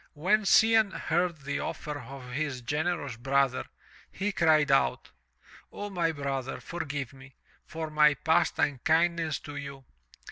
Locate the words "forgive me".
6.59-7.35